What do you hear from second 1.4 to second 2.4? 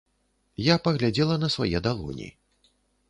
на свае далоні.